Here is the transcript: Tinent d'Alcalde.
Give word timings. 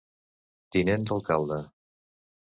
Tinent 0.75 1.05
d'Alcalde. 1.11 1.59